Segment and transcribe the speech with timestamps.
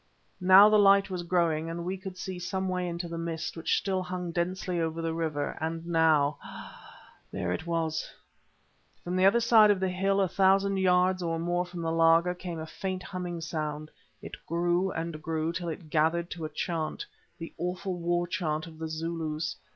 [0.39, 3.77] Now the light was growing, and we could see some way into the mist which
[3.77, 6.97] still hung densely over the river, and now—ah!
[7.31, 8.09] there it was.
[9.03, 12.33] From the other side of the hill, a thousand yards or more from the laager,
[12.33, 13.91] came a faint humming sound.
[14.23, 18.87] It grew and grew till it gathered to a chant—the awful war chant of the
[18.87, 19.55] Zulus.